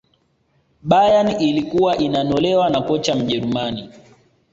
[0.83, 3.89] bayern ilkuwa inanolewa na kocha mjerumani